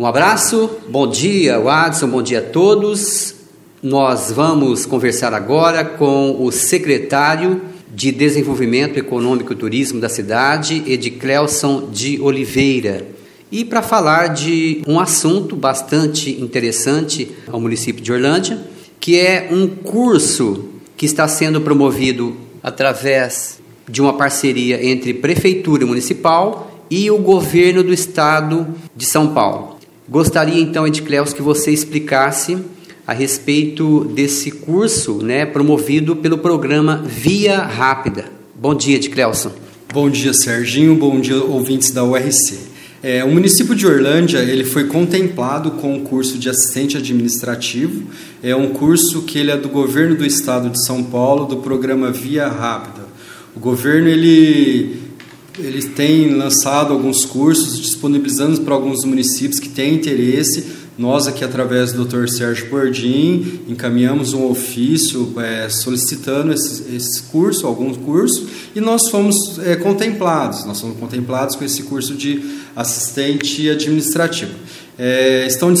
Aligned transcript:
Um 0.00 0.06
abraço, 0.06 0.78
bom 0.88 1.06
dia, 1.06 1.60
Watson, 1.60 2.08
bom 2.08 2.22
dia 2.22 2.38
a 2.38 2.42
todos. 2.42 3.34
Nós 3.82 4.32
vamos 4.32 4.86
conversar 4.86 5.34
agora 5.34 5.84
com 5.84 6.42
o 6.42 6.50
secretário 6.50 7.60
de 7.94 8.10
Desenvolvimento 8.10 8.98
Econômico 8.98 9.52
e 9.52 9.56
Turismo 9.56 10.00
da 10.00 10.08
cidade, 10.08 10.82
Ediclelson 10.86 11.90
de 11.92 12.18
Oliveira. 12.18 13.08
E 13.52 13.62
para 13.62 13.82
falar 13.82 14.28
de 14.28 14.82
um 14.86 14.98
assunto 14.98 15.54
bastante 15.54 16.30
interessante 16.40 17.30
ao 17.46 17.60
município 17.60 18.02
de 18.02 18.10
Orlândia, 18.10 18.58
que 18.98 19.18
é 19.18 19.50
um 19.52 19.68
curso 19.68 20.70
que 20.96 21.04
está 21.04 21.28
sendo 21.28 21.60
promovido 21.60 22.34
através 22.62 23.60
de 23.86 24.00
uma 24.00 24.14
parceria 24.14 24.82
entre 24.82 25.12
Prefeitura 25.12 25.84
Municipal 25.84 26.86
e 26.90 27.10
o 27.10 27.18
governo 27.18 27.82
do 27.82 27.92
estado 27.92 28.66
de 28.96 29.04
São 29.04 29.34
Paulo. 29.34 29.79
Gostaria 30.10 30.60
então, 30.60 30.84
Edicleus, 30.84 31.32
que 31.32 31.40
você 31.40 31.70
explicasse 31.70 32.58
a 33.06 33.12
respeito 33.12 34.04
desse 34.06 34.50
curso 34.50 35.22
né, 35.22 35.46
promovido 35.46 36.16
pelo 36.16 36.36
programa 36.36 37.00
Via 37.06 37.58
Rápida. 37.58 38.24
Bom 38.52 38.74
dia, 38.74 38.96
Edicleuson. 38.96 39.52
Bom 39.92 40.10
dia, 40.10 40.34
Serginho. 40.34 40.96
Bom 40.96 41.20
dia, 41.20 41.36
ouvintes 41.36 41.92
da 41.92 42.02
URC. 42.02 42.58
É, 43.00 43.22
o 43.22 43.30
município 43.30 43.72
de 43.72 43.86
Orlândia 43.86 44.38
ele 44.38 44.64
foi 44.64 44.88
contemplado 44.88 45.70
com 45.70 45.96
o 45.96 46.00
curso 46.00 46.36
de 46.38 46.50
assistente 46.50 46.96
administrativo. 46.96 48.02
É 48.42 48.54
um 48.54 48.70
curso 48.70 49.22
que 49.22 49.38
ele 49.38 49.52
é 49.52 49.56
do 49.56 49.68
governo 49.68 50.16
do 50.16 50.26
estado 50.26 50.70
de 50.70 50.84
São 50.84 51.04
Paulo, 51.04 51.46
do 51.46 51.58
programa 51.58 52.10
Via 52.10 52.48
Rápida. 52.48 53.06
O 53.54 53.60
governo 53.60 54.08
ele 54.08 55.09
ele 55.58 55.82
tem 55.88 56.34
lançado 56.34 56.92
alguns 56.92 57.24
cursos, 57.24 57.80
disponibilizando 57.80 58.60
para 58.60 58.74
alguns 58.74 59.04
municípios 59.04 59.58
que 59.58 59.68
têm 59.68 59.94
interesse 59.94 60.80
nós 61.00 61.26
aqui, 61.26 61.42
através 61.42 61.94
do 61.94 62.04
Dr. 62.04 62.28
Sérgio 62.28 62.68
Bordim, 62.68 63.60
encaminhamos 63.66 64.34
um 64.34 64.44
ofício 64.50 65.32
é, 65.38 65.66
solicitando 65.70 66.52
esse, 66.52 66.94
esse, 66.94 67.22
curso, 67.22 67.66
alguns 67.66 67.96
cursos, 67.96 68.46
e 68.76 68.82
nós 68.82 69.08
fomos 69.08 69.58
é, 69.64 69.76
contemplados. 69.76 70.66
Nós 70.66 70.78
fomos 70.78 70.98
contemplados 70.98 71.56
com 71.56 71.64
esse 71.64 71.84
curso 71.84 72.14
de 72.14 72.44
assistente 72.76 73.70
administrativo. 73.70 74.52
É, 74.98 75.46
estão 75.46 75.74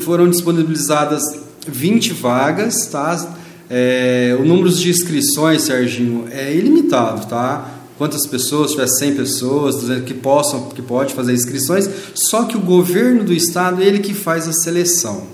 foram 0.00 0.28
disponibilizadas 0.28 1.22
20 1.68 2.12
vagas, 2.12 2.86
tá? 2.86 3.32
É, 3.70 4.36
o 4.40 4.44
número 4.44 4.68
de 4.70 4.90
inscrições, 4.90 5.62
Serginho, 5.62 6.26
é 6.32 6.52
ilimitado, 6.52 7.28
tá? 7.28 7.83
Quantas 8.04 8.26
pessoas, 8.26 8.72
tiver 8.72 8.86
100 8.86 9.14
pessoas, 9.14 9.76
que 10.02 10.12
possam, 10.12 10.68
que 10.68 10.82
pode 10.82 11.14
fazer 11.14 11.32
inscrições, 11.32 11.88
só 12.14 12.44
que 12.44 12.54
o 12.54 12.60
governo 12.60 13.24
do 13.24 13.32
estado 13.32 13.80
ele 13.80 14.00
que 14.00 14.12
faz 14.12 14.46
a 14.46 14.52
seleção. 14.52 15.26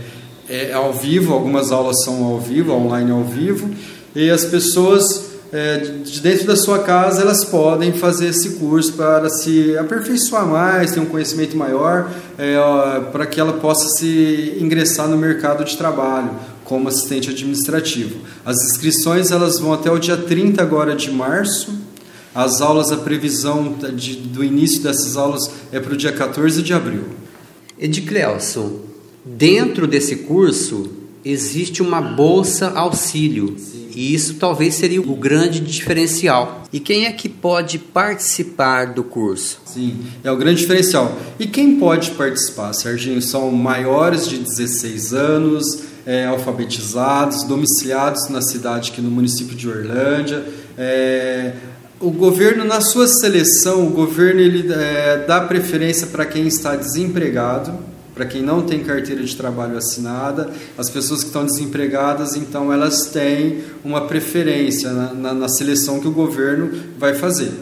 é 0.49 0.73
ao 0.73 0.93
vivo, 0.93 1.33
algumas 1.33 1.73
aulas 1.73 2.05
são 2.05 2.25
ao 2.25 2.41
vivo, 2.41 2.73
online 2.73 3.11
ao 3.11 3.25
vivo, 3.25 3.71
e 4.15 4.31
as 4.31 4.45
pessoas 4.45 5.27
é, 5.53 5.79
de 5.79 6.21
dentro 6.21 6.47
da 6.47 6.57
sua 6.57 6.81
casa 6.81 7.23
elas 7.23 7.45
podem 7.45 7.93
fazer 7.93 8.29
esse 8.29 8.51
curso 8.57 8.93
para 8.95 9.29
se 9.29 9.77
aperfeiçoar 9.79 10.47
mais, 10.47 10.93
ter 10.93 11.01
um 11.01 11.07
conhecimento 11.07 11.57
maior, 11.57 12.11
é, 12.37 12.57
para 13.13 13.27
que 13.27 13.41
ela 13.41 13.55
possa 13.55 13.89
se 13.97 14.57
ingressar 14.61 15.09
no 15.09 15.17
mercado 15.17 15.65
de 15.65 15.77
trabalho 15.77 16.31
como 16.65 16.89
assistente 16.89 17.31
administrativo. 17.31 18.21
As 18.45 18.57
inscrições 18.65 19.31
elas 19.31 19.59
vão 19.59 19.73
até 19.73 19.91
o 19.91 19.99
dia 19.99 20.17
30 20.17 20.61
agora 20.61 20.95
de 20.97 21.11
março. 21.11 21.87
As 22.35 22.61
aulas, 22.61 22.93
a 22.93 22.99
previsão 22.99 23.77
de, 23.95 24.17
do 24.17 24.45
início 24.45 24.83
dessas 24.83 25.17
aulas 25.17 25.49
é 25.73 25.81
para 25.81 25.95
o 25.95 25.97
dia 25.97 26.13
14 26.13 26.63
de 26.63 26.75
abril. 26.75 27.05
Ediclelson, 27.79 28.81
dentro 29.27 29.87
desse 29.89 30.17
curso 30.17 30.89
existe 31.25 31.83
uma 31.83 32.01
bolsa 32.01 32.71
auxílio. 32.71 33.57
E 33.95 34.15
isso 34.15 34.35
talvez 34.35 34.75
seria 34.75 35.01
o 35.01 35.17
grande 35.17 35.59
diferencial. 35.59 36.65
E 36.73 36.79
quem 36.79 37.07
é 37.07 37.13
que 37.13 37.29
pode 37.29 37.79
participar 37.79 38.93
do 38.93 39.03
curso? 39.03 39.59
Sim, 39.65 39.97
é 40.23 40.31
o 40.31 40.37
grande 40.37 40.61
diferencial. 40.61 41.17
E 41.39 41.47
quem 41.47 41.79
pode 41.79 42.11
participar, 42.13 42.73
Serginho? 42.75 43.21
São 43.23 43.51
maiores 43.51 44.29
de 44.29 44.37
16 44.37 45.15
anos, 45.15 45.83
é, 46.05 46.27
alfabetizados, 46.27 47.43
domiciliados 47.45 48.29
na 48.29 48.43
cidade, 48.43 48.93
aqui 48.93 49.01
no 49.01 49.11
município 49.11 49.57
de 49.57 49.67
Orlândia. 49.67 50.45
É, 50.77 51.55
o 51.99 52.11
governo, 52.11 52.65
na 52.65 52.83
sua 52.83 53.09
seleção, 53.09 53.87
o 53.87 53.91
governo 53.91 54.41
ele 54.41 54.71
é, 54.71 55.25
dá 55.27 55.41
preferência 55.41 56.07
para 56.07 56.27
quem 56.27 56.47
está 56.47 56.77
desempregado 56.77 57.96
para 58.17 58.25
quem 58.25 58.41
não 58.41 58.63
tem 58.63 58.83
carteira 58.83 59.23
de 59.23 59.37
trabalho 59.37 59.77
assinada, 59.77 60.51
as 60.79 60.89
pessoas 60.89 61.21
que 61.21 61.27
estão 61.27 61.45
desempregadas, 61.45 62.35
então 62.35 62.73
elas 62.73 63.11
têm 63.13 63.59
uma 63.85 64.07
preferência 64.07 64.91
na, 64.91 65.13
na, 65.13 65.35
na 65.35 65.49
seleção 65.51 66.01
que 66.01 66.09
o 66.09 66.13
governo 66.13 66.71
vai 66.99 67.13
fazer. 67.13 67.53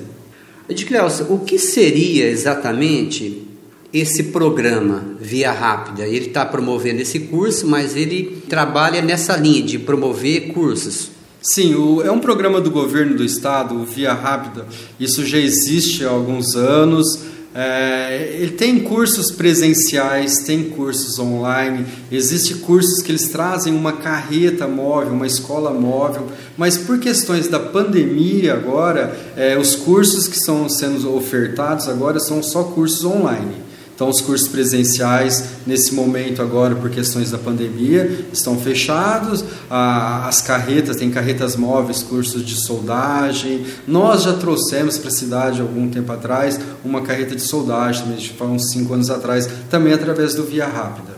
Edcleus, 0.68 1.22
o 1.28 1.40
que 1.40 1.58
seria 1.58 2.28
exatamente 2.30 3.48
esse 3.92 4.22
programa 4.24 5.04
Via 5.20 5.50
Rápida? 5.50 6.06
Ele 6.06 6.26
está 6.26 6.46
promovendo 6.46 7.02
esse 7.02 7.18
curso, 7.18 7.66
mas 7.66 7.96
ele 7.96 8.40
trabalha 8.48 9.02
nessa 9.02 9.36
linha 9.36 9.60
de 9.60 9.76
promover 9.76 10.52
cursos. 10.52 11.10
Sim, 11.42 11.74
o, 11.74 12.00
é 12.00 12.12
um 12.12 12.20
programa 12.20 12.60
do 12.60 12.70
governo 12.70 13.16
do 13.16 13.24
estado, 13.24 13.74
o 13.74 13.84
Via 13.84 14.14
Rápida. 14.14 14.66
Isso 15.00 15.26
já 15.26 15.36
existe 15.36 16.04
há 16.04 16.10
alguns 16.10 16.54
anos. 16.54 17.33
É, 17.54 18.36
ele 18.40 18.50
tem 18.50 18.80
cursos 18.80 19.30
presenciais, 19.30 20.38
tem 20.38 20.64
cursos 20.70 21.20
online, 21.20 21.86
existem 22.10 22.56
cursos 22.56 23.00
que 23.00 23.12
eles 23.12 23.28
trazem 23.28 23.72
uma 23.72 23.92
carreta 23.92 24.66
móvel, 24.66 25.12
uma 25.12 25.26
escola 25.26 25.70
móvel, 25.70 26.26
mas 26.56 26.76
por 26.76 26.98
questões 26.98 27.46
da 27.46 27.60
pandemia 27.60 28.54
agora, 28.54 29.16
é, 29.36 29.56
os 29.56 29.76
cursos 29.76 30.26
que 30.26 30.36
estão 30.36 30.68
sendo 30.68 31.14
ofertados 31.14 31.88
agora 31.88 32.18
são 32.18 32.42
só 32.42 32.64
cursos 32.64 33.04
online. 33.04 33.63
Então, 33.94 34.08
os 34.08 34.20
cursos 34.20 34.48
presenciais, 34.48 35.44
nesse 35.64 35.94
momento 35.94 36.42
agora, 36.42 36.74
por 36.74 36.90
questões 36.90 37.30
da 37.30 37.38
pandemia, 37.38 38.26
estão 38.32 38.58
fechados. 38.58 39.44
as 39.70 40.42
carretas, 40.42 40.96
tem 40.96 41.10
carretas 41.10 41.54
móveis, 41.54 42.02
cursos 42.02 42.44
de 42.44 42.56
soldagem. 42.56 43.64
Nós 43.86 44.24
já 44.24 44.32
trouxemos 44.32 44.98
para 44.98 45.08
a 45.08 45.12
cidade, 45.12 45.60
algum 45.60 45.88
tempo 45.88 46.10
atrás, 46.10 46.58
uma 46.84 47.02
carreta 47.02 47.36
de 47.36 47.42
soldagem, 47.42 48.04
também, 48.36 48.54
uns 48.54 48.70
cinco 48.70 48.94
anos 48.94 49.10
atrás, 49.10 49.48
também 49.70 49.92
através 49.92 50.34
do 50.34 50.42
Via 50.42 50.66
Rápida. 50.66 51.14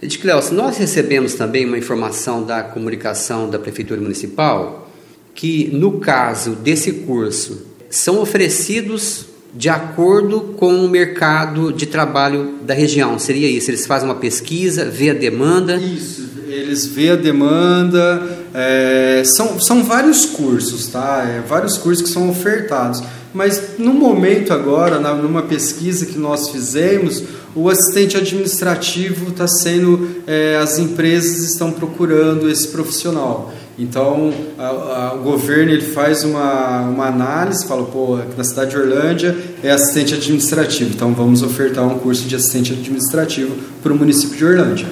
Edicleus, 0.00 0.50
nós 0.50 0.78
recebemos 0.78 1.34
também 1.34 1.66
uma 1.66 1.76
informação 1.76 2.44
da 2.44 2.62
comunicação 2.62 3.50
da 3.50 3.58
Prefeitura 3.58 4.00
Municipal 4.00 4.88
que, 5.34 5.68
no 5.72 5.98
caso 5.98 6.52
desse 6.52 6.92
curso, 6.92 7.66
são 7.90 8.20
oferecidos 8.20 9.29
de 9.54 9.68
acordo 9.68 10.40
com 10.56 10.84
o 10.84 10.88
mercado 10.88 11.72
de 11.72 11.86
trabalho 11.86 12.56
da 12.62 12.74
região. 12.74 13.18
Seria 13.18 13.48
isso? 13.48 13.70
Eles 13.70 13.86
fazem 13.86 14.08
uma 14.08 14.14
pesquisa, 14.14 14.84
vê 14.84 15.10
a 15.10 15.14
demanda. 15.14 15.76
Isso, 15.76 16.28
eles 16.46 16.86
vê 16.86 17.10
a 17.10 17.16
demanda. 17.16 18.38
É, 18.54 19.22
são, 19.24 19.58
são 19.60 19.82
vários 19.82 20.24
cursos, 20.26 20.88
tá? 20.88 21.24
É, 21.26 21.40
vários 21.46 21.76
cursos 21.76 22.02
que 22.02 22.08
são 22.08 22.28
ofertados. 22.28 23.02
Mas 23.32 23.78
no 23.78 23.92
momento 23.92 24.52
agora, 24.52 24.98
na, 24.98 25.14
numa 25.14 25.42
pesquisa 25.42 26.06
que 26.06 26.18
nós 26.18 26.48
fizemos, 26.48 27.22
o 27.54 27.68
assistente 27.68 28.16
administrativo 28.16 29.30
está 29.30 29.46
sendo, 29.46 30.22
é, 30.26 30.56
as 30.56 30.78
empresas 30.78 31.50
estão 31.50 31.72
procurando 31.72 32.48
esse 32.48 32.68
profissional. 32.68 33.52
Então, 33.80 34.30
a, 34.58 34.66
a, 34.66 35.14
o 35.14 35.22
governo 35.22 35.72
ele 35.72 35.80
faz 35.80 36.22
uma, 36.22 36.82
uma 36.82 37.06
análise, 37.06 37.66
fala, 37.66 37.84
pô, 37.86 38.18
na 38.36 38.44
cidade 38.44 38.72
de 38.72 38.76
Orlândia 38.76 39.34
é 39.62 39.70
assistente 39.70 40.12
administrativo, 40.12 40.90
então 40.94 41.14
vamos 41.14 41.42
ofertar 41.42 41.86
um 41.86 41.98
curso 41.98 42.28
de 42.28 42.36
assistente 42.36 42.74
administrativo 42.74 43.56
para 43.82 43.90
o 43.90 43.96
município 43.96 44.36
de 44.36 44.44
Orlândia. 44.44 44.86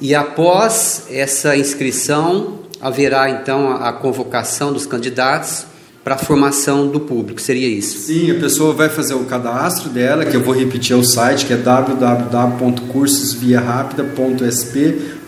E 0.00 0.14
após 0.14 1.02
essa 1.10 1.54
inscrição, 1.54 2.60
haverá 2.80 3.28
então 3.28 3.72
a 3.72 3.92
convocação 3.92 4.72
dos 4.72 4.86
candidatos 4.86 5.66
para 6.02 6.14
a 6.14 6.18
formação 6.18 6.88
do 6.88 6.98
público, 6.98 7.38
seria 7.38 7.68
isso? 7.68 7.98
Sim, 7.98 8.30
a 8.30 8.40
pessoa 8.40 8.72
vai 8.72 8.88
fazer 8.88 9.12
o 9.12 9.24
cadastro 9.24 9.90
dela, 9.90 10.24
que 10.24 10.34
eu 10.34 10.42
vou 10.42 10.54
repetir 10.54 10.96
o 10.96 11.04
site, 11.04 11.44
que 11.44 11.52
é 11.52 11.58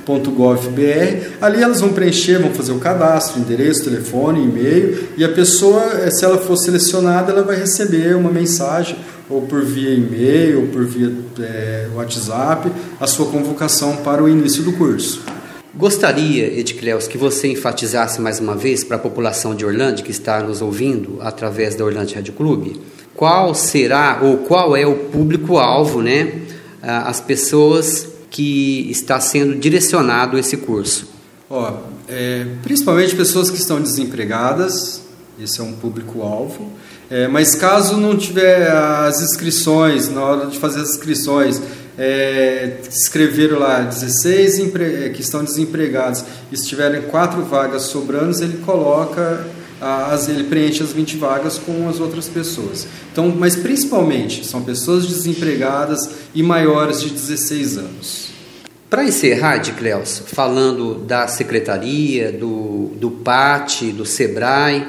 www.cursosviarapida.sp.gov.br. 0.07 1.37
Ali 1.41 1.63
elas 1.63 1.81
vão 1.81 1.93
preencher, 1.93 2.39
vão 2.39 2.53
fazer 2.53 2.73
o 2.73 2.79
cadastro, 2.79 3.41
endereço, 3.41 3.85
telefone, 3.85 4.45
e-mail, 4.45 5.09
e 5.17 5.25
a 5.25 5.29
pessoa, 5.29 6.11
se 6.11 6.25
ela 6.25 6.39
for 6.39 6.57
selecionada, 6.57 7.33
ela 7.33 7.43
vai 7.43 7.57
receber 7.57 8.17
uma 8.17 8.31
mensagem, 8.31 8.97
ou 9.29 9.43
por 9.43 9.63
via 9.65 9.95
e-mail, 9.95 10.63
ou 10.63 10.67
por 10.69 10.85
via 10.85 11.13
é, 11.41 11.89
WhatsApp, 11.95 12.71
a 13.01 13.07
sua 13.07 13.27
convocação 13.27 13.97
para 13.99 14.23
o 14.23 14.29
início 14.29 14.63
do 14.63 14.73
curso. 14.73 15.23
Gostaria, 15.75 16.59
Edicleus, 16.59 17.09
que 17.09 17.17
você 17.17 17.49
enfatizasse 17.49 18.21
mais 18.21 18.39
uma 18.39 18.55
vez 18.55 18.85
para 18.85 18.97
a 18.97 19.01
população 19.01 19.55
de 19.55 19.65
Orlândia 19.65 20.05
que 20.05 20.11
está 20.11 20.43
nos 20.43 20.61
ouvindo 20.61 21.17
através 21.21 21.75
da 21.75 21.83
Orlândia 21.83 22.17
Rádio 22.17 22.35
Clube, 22.35 22.79
qual 23.15 23.55
será 23.55 24.21
ou 24.23 24.39
qual 24.39 24.77
é 24.77 24.87
o 24.87 24.95
público-alvo, 24.95 26.03
né? 26.03 26.43
As 26.83 27.21
pessoas 27.21 28.12
que 28.33 28.91
está 28.91 29.21
sendo 29.21 29.55
direcionado 29.55 30.39
esse 30.39 30.57
curso. 30.57 31.07
Ó, 31.51 31.71
é, 32.09 32.47
principalmente 32.63 33.15
pessoas 33.15 33.51
que 33.51 33.59
estão 33.59 33.81
desempregadas, 33.81 35.03
esse 35.39 35.61
é 35.61 35.63
um 35.63 35.75
público-alvo. 35.75 36.73
É, 37.11 37.29
mas 37.29 37.55
caso 37.55 37.99
não 37.99 38.17
tiver 38.17 38.71
as 38.71 39.21
inscrições, 39.21 40.09
na 40.09 40.23
hora 40.23 40.47
de 40.47 40.59
fazer 40.59 40.81
as 40.81 40.93
inscrições, 40.93 41.61
é, 41.99 42.79
escreveram 42.89 43.59
lá 43.59 43.83
16 43.83 44.59
empre... 44.61 45.05
É, 45.05 45.09
que 45.11 45.21
estão 45.21 45.45
desempregados 45.45 46.25
e 46.51 46.57
se 46.57 46.67
tiverem 46.67 47.03
quatro 47.03 47.43
vagas 47.45 47.83
sobrando, 47.83 48.43
ele 48.43 48.57
coloca 48.65 49.47
as, 49.83 50.29
ele 50.29 50.45
preenche 50.45 50.83
as 50.83 50.93
20 50.93 51.17
vagas 51.17 51.59
com 51.59 51.89
as 51.89 51.99
outras 51.99 52.29
pessoas. 52.29 52.87
Então, 53.13 53.29
mas 53.37 53.57
principalmente 53.57 54.47
são 54.47 54.63
pessoas 54.63 55.07
desempregadas 55.07 56.09
e 56.35 56.43
maiores 56.43 57.01
de 57.03 57.11
16 57.11 57.79
anos. 57.79 58.33
Para 58.89 59.05
encerrar, 59.05 59.57
Dicleus, 59.57 60.23
falando 60.27 60.97
da 60.97 61.27
secretaria, 61.27 62.31
do, 62.31 62.91
do 62.97 63.11
PAT, 63.11 63.85
do 63.93 64.05
SEBRAE, 64.05 64.87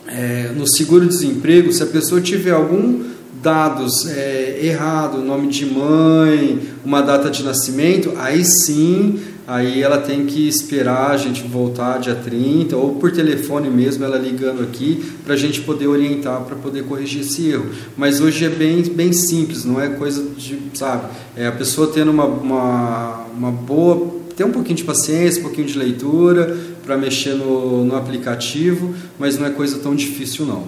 é, 0.07 0.51
no 0.55 0.67
seguro-desemprego, 0.67 1.71
se 1.71 1.83
a 1.83 1.87
pessoa 1.87 2.21
tiver 2.21 2.51
algum 2.51 3.15
dados 3.41 4.07
é, 4.07 4.59
errado, 4.63 5.19
nome 5.19 5.47
de 5.49 5.65
mãe, 5.65 6.59
uma 6.83 7.01
data 7.01 7.29
de 7.29 7.43
nascimento, 7.43 8.11
aí 8.17 8.43
sim, 8.43 9.19
aí 9.45 9.83
ela 9.83 9.99
tem 9.99 10.25
que 10.25 10.47
esperar 10.47 11.11
a 11.11 11.17
gente 11.17 11.43
voltar 11.43 11.99
dia 11.99 12.15
30 12.15 12.75
ou 12.75 12.95
por 12.95 13.11
telefone 13.11 13.69
mesmo, 13.69 14.03
ela 14.03 14.17
ligando 14.17 14.63
aqui 14.63 15.03
para 15.23 15.35
a 15.35 15.37
gente 15.37 15.61
poder 15.61 15.85
orientar, 15.85 16.41
para 16.41 16.55
poder 16.55 16.85
corrigir 16.85 17.21
esse 17.21 17.49
erro. 17.49 17.67
Mas 17.95 18.19
hoje 18.19 18.45
é 18.45 18.49
bem, 18.49 18.81
bem 18.81 19.13
simples, 19.13 19.63
não 19.63 19.79
é 19.79 19.89
coisa 19.89 20.23
de, 20.35 20.57
sabe, 20.73 21.11
é 21.37 21.45
a 21.45 21.51
pessoa 21.51 21.91
tendo 21.93 22.09
uma, 22.09 22.25
uma, 22.25 23.25
uma 23.37 23.51
boa 23.51 24.25
ter 24.35 24.43
um 24.43 24.51
pouquinho 24.51 24.75
de 24.75 24.83
paciência, 24.83 25.39
um 25.39 25.43
pouquinho 25.43 25.67
de 25.67 25.77
leitura 25.77 26.57
para 26.85 26.97
mexer 26.97 27.33
no, 27.33 27.83
no 27.83 27.95
aplicativo, 27.95 28.93
mas 29.17 29.37
não 29.37 29.47
é 29.47 29.49
coisa 29.49 29.79
tão 29.79 29.95
difícil 29.95 30.45
não. 30.45 30.65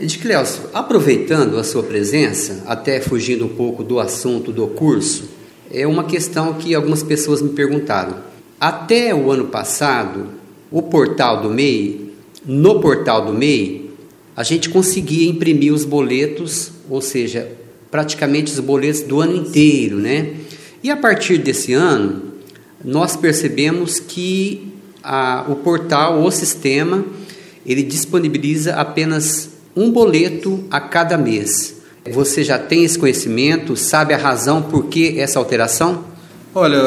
Edicleus, 0.00 0.60
aproveitando 0.72 1.56
a 1.56 1.62
sua 1.62 1.82
presença, 1.82 2.64
até 2.66 3.00
fugindo 3.00 3.44
um 3.44 3.48
pouco 3.48 3.84
do 3.84 4.00
assunto 4.00 4.50
do 4.50 4.66
curso, 4.66 5.28
é 5.70 5.86
uma 5.86 6.04
questão 6.04 6.54
que 6.54 6.74
algumas 6.74 7.02
pessoas 7.02 7.40
me 7.40 7.50
perguntaram. 7.50 8.16
Até 8.58 9.14
o 9.14 9.30
ano 9.30 9.46
passado, 9.46 10.28
o 10.70 10.82
portal 10.82 11.42
do 11.42 11.50
MEI, 11.50 12.12
no 12.44 12.80
portal 12.80 13.24
do 13.24 13.32
MEI, 13.32 13.90
a 14.36 14.42
gente 14.42 14.68
conseguia 14.68 15.28
imprimir 15.28 15.72
os 15.72 15.84
boletos, 15.84 16.72
ou 16.90 17.00
seja, 17.00 17.48
praticamente 17.90 18.52
os 18.52 18.58
boletos 18.58 19.02
do 19.02 19.20
ano 19.20 19.36
inteiro, 19.36 19.98
né? 19.98 20.34
E 20.82 20.90
a 20.90 20.96
partir 20.96 21.38
desse 21.38 21.72
ano, 21.72 22.34
nós 22.84 23.16
percebemos 23.16 24.00
que 24.00 24.73
a, 25.04 25.44
o 25.48 25.56
portal, 25.56 26.22
o 26.22 26.30
sistema, 26.30 27.04
ele 27.66 27.82
disponibiliza 27.82 28.74
apenas 28.74 29.50
um 29.76 29.90
boleto 29.90 30.64
a 30.70 30.80
cada 30.80 31.18
mês. 31.18 31.74
Você 32.10 32.42
já 32.42 32.58
tem 32.58 32.84
esse 32.84 32.98
conhecimento? 32.98 33.76
Sabe 33.76 34.14
a 34.14 34.18
razão 34.18 34.62
por 34.62 34.86
que 34.86 35.20
essa 35.20 35.38
alteração? 35.38 36.04
Olha, 36.54 36.78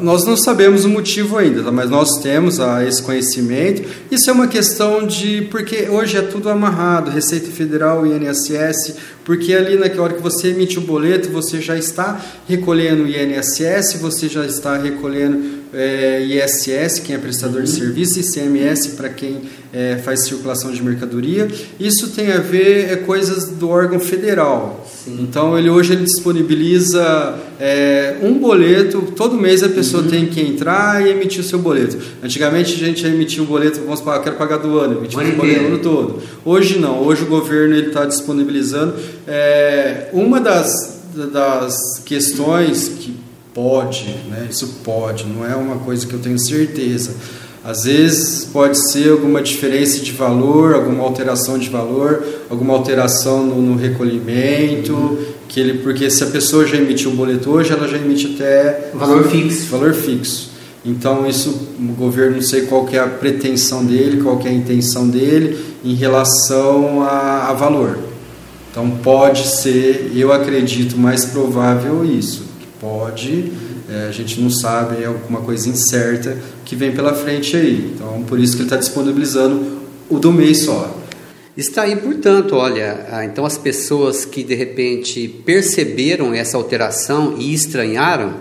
nós 0.00 0.26
não 0.26 0.36
sabemos 0.36 0.84
o 0.84 0.90
motivo 0.90 1.38
ainda, 1.38 1.62
tá? 1.62 1.72
mas 1.72 1.88
nós 1.88 2.18
temos 2.18 2.58
uh, 2.58 2.82
esse 2.86 3.02
conhecimento. 3.02 3.82
Isso 4.10 4.28
é 4.28 4.32
uma 4.32 4.46
questão 4.46 5.06
de. 5.06 5.48
Porque 5.50 5.88
hoje 5.88 6.18
é 6.18 6.22
tudo 6.22 6.50
amarrado 6.50 7.10
Receita 7.10 7.50
Federal, 7.50 8.06
INSS, 8.06 8.96
porque 9.28 9.52
ali 9.52 9.76
naquela 9.76 10.04
hora 10.04 10.14
que 10.14 10.22
você 10.22 10.48
emite 10.48 10.78
o 10.78 10.80
boleto, 10.80 11.28
você 11.28 11.60
já 11.60 11.76
está 11.76 12.18
recolhendo 12.48 13.02
o 13.02 13.06
INSS, 13.06 14.00
você 14.00 14.26
já 14.26 14.46
está 14.46 14.78
recolhendo 14.78 15.58
é, 15.70 16.24
ISS, 16.24 17.00
quem 17.00 17.14
é 17.14 17.18
prestador 17.18 17.62
de 17.62 17.68
serviço, 17.68 18.18
e 18.18 18.22
CMS 18.22 18.86
para 18.96 19.10
quem 19.10 19.42
é, 19.70 19.98
faz 19.98 20.24
circulação 20.24 20.72
de 20.72 20.82
mercadoria. 20.82 21.46
Isso 21.78 22.08
tem 22.08 22.32
a 22.32 22.38
ver 22.38 22.90
é, 22.90 22.96
coisas 22.96 23.48
do 23.48 23.68
órgão 23.68 24.00
federal. 24.00 24.88
Sim. 25.04 25.18
Então 25.20 25.58
ele 25.58 25.68
hoje 25.68 25.92
ele 25.92 26.04
disponibiliza 26.04 27.38
é, 27.60 28.16
um 28.22 28.38
boleto, 28.38 29.12
todo 29.14 29.36
mês 29.36 29.62
a 29.62 29.68
pessoa 29.68 30.02
uhum. 30.02 30.08
tem 30.08 30.26
que 30.26 30.40
entrar 30.40 31.06
e 31.06 31.10
emitir 31.10 31.40
o 31.40 31.44
seu 31.44 31.58
boleto. 31.58 31.98
Antigamente 32.22 32.74
a 32.74 32.86
gente 32.86 33.06
emitia 33.06 33.42
um 33.42 33.46
boleto, 33.46 33.80
vamos 33.80 34.00
pagar, 34.00 34.24
quero 34.24 34.36
pagar 34.36 34.56
do 34.56 34.78
ano, 34.78 34.98
emitia 34.98 35.20
o 35.20 35.36
boleto 35.36 35.62
o 35.62 35.66
ano 35.66 35.78
todo. 35.78 36.22
Hoje 36.44 36.78
não, 36.78 37.02
hoje 37.02 37.24
o 37.24 37.26
governo 37.26 37.76
está 37.76 38.06
disponibilizando. 38.06 38.94
É, 39.30 40.08
uma 40.14 40.40
das, 40.40 41.00
das 41.30 42.00
questões 42.02 42.88
que 42.88 43.14
pode, 43.52 44.04
né? 44.30 44.46
Isso 44.50 44.78
pode, 44.82 45.26
não 45.26 45.44
é 45.44 45.54
uma 45.54 45.76
coisa 45.76 46.06
que 46.06 46.14
eu 46.14 46.18
tenho 46.18 46.38
certeza. 46.38 47.14
Às 47.62 47.84
vezes 47.84 48.46
pode 48.46 48.90
ser 48.90 49.10
alguma 49.10 49.42
diferença 49.42 50.00
de 50.00 50.12
valor, 50.12 50.74
alguma 50.74 51.04
alteração 51.04 51.58
de 51.58 51.68
valor, 51.68 52.24
alguma 52.48 52.72
alteração 52.72 53.44
no, 53.44 53.60
no 53.60 53.76
recolhimento, 53.76 55.18
que 55.46 55.60
ele, 55.60 55.78
porque 55.80 56.08
se 56.08 56.24
a 56.24 56.28
pessoa 56.28 56.66
já 56.66 56.78
emitiu 56.78 57.10
o 57.10 57.14
boleto 57.14 57.50
hoje, 57.50 57.70
ela 57.70 57.86
já 57.86 57.98
emite 57.98 58.34
até 58.34 58.90
valor 58.94 59.24
fixo. 59.24 59.66
Valor 59.66 59.92
fixo. 59.92 60.52
Então 60.86 61.28
isso 61.28 61.50
o 61.78 61.92
governo 61.92 62.36
não 62.36 62.42
sei 62.42 62.62
qual 62.62 62.88
é 62.90 62.98
a 62.98 63.06
pretensão 63.06 63.84
dele, 63.84 64.22
qual 64.22 64.40
é 64.42 64.48
a 64.48 64.52
intenção 64.52 65.06
dele 65.06 65.58
em 65.84 65.94
relação 65.94 67.02
a, 67.02 67.48
a 67.50 67.52
valor. 67.52 68.07
Então 68.78 68.90
pode 68.98 69.44
ser, 69.44 70.12
eu 70.14 70.32
acredito 70.32 70.96
mais 70.96 71.24
provável 71.24 72.04
isso, 72.04 72.44
pode, 72.80 73.52
é, 73.90 74.06
a 74.06 74.12
gente 74.12 74.40
não 74.40 74.48
sabe, 74.48 75.02
é 75.02 75.06
alguma 75.06 75.40
coisa 75.40 75.68
incerta 75.68 76.38
que 76.64 76.76
vem 76.76 76.92
pela 76.92 77.12
frente 77.12 77.56
aí. 77.56 77.90
Então 77.92 78.22
por 78.22 78.38
isso 78.38 78.52
que 78.52 78.58
ele 78.62 78.66
está 78.66 78.76
disponibilizando 78.76 79.80
o 80.08 80.20
do 80.20 80.32
mês 80.32 80.62
só. 80.62 80.96
Está 81.56 81.82
aí, 81.82 81.96
portanto, 81.96 82.54
olha, 82.54 83.04
ah, 83.10 83.24
então 83.24 83.44
as 83.44 83.58
pessoas 83.58 84.24
que 84.24 84.44
de 84.44 84.54
repente 84.54 85.26
perceberam 85.44 86.32
essa 86.32 86.56
alteração 86.56 87.34
e 87.36 87.52
estranharam, 87.52 88.34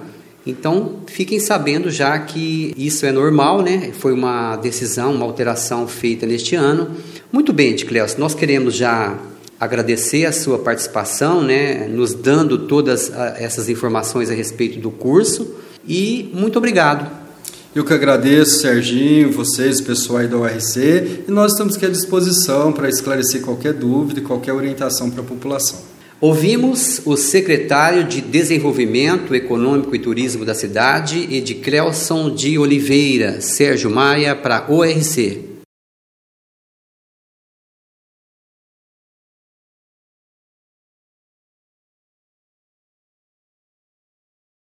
então 0.45 0.97
fiquem 1.07 1.39
sabendo 1.39 1.89
já 1.89 2.19
que 2.19 2.75
isso 2.77 3.07
é 3.07 3.11
normal, 3.11 3.63
né? 3.63 3.89
Foi 3.91 4.13
uma 4.13 4.55
decisão, 4.57 5.15
uma 5.15 5.25
alteração 5.25 5.87
feita 5.87 6.27
neste 6.27 6.55
ano. 6.55 6.91
Muito 7.31 7.51
bem, 7.51 7.73
Ticleus, 7.73 8.17
nós 8.17 8.35
queremos 8.35 8.75
já 8.75 9.17
agradecer 9.59 10.25
a 10.25 10.31
sua 10.31 10.59
participação, 10.59 11.41
né, 11.41 11.87
nos 11.87 12.13
dando 12.13 12.57
todas 12.67 13.11
ah, 13.13 13.35
essas 13.37 13.69
informações 13.69 14.29
a 14.29 14.33
respeito 14.33 14.79
do 14.79 14.91
curso 14.91 15.55
e 15.87 16.29
muito 16.33 16.57
obrigado. 16.57 17.27
Eu 17.75 17.85
que 17.85 17.93
agradeço, 17.93 18.61
Serginho, 18.61 19.31
vocês, 19.31 19.79
o 19.79 19.83
pessoal 19.83 20.19
aí 20.19 20.27
da 20.27 20.37
URC, 20.37 21.25
e 21.27 21.31
nós 21.31 21.51
estamos 21.51 21.75
aqui 21.75 21.85
à 21.85 21.89
disposição 21.89 22.73
para 22.73 22.89
esclarecer 22.89 23.41
qualquer 23.41 23.73
dúvida 23.73 24.19
e 24.19 24.23
qualquer 24.23 24.53
orientação 24.53 25.11
para 25.11 25.21
a 25.21 25.25
população. 25.25 25.79
Ouvimos 26.19 26.99
o 27.05 27.15
secretário 27.15 28.03
de 28.03 28.21
Desenvolvimento 28.21 29.35
Econômico 29.35 29.95
e 29.95 29.99
Turismo 29.99 30.43
da 30.43 30.55
cidade, 30.55 31.27
Edclelson 31.31 32.33
de 32.33 32.57
Oliveira, 32.57 33.39
Sérgio 33.41 33.91
Maia, 33.91 34.35
para 34.35 34.57
a 34.57 34.71
ORC. 34.71 35.46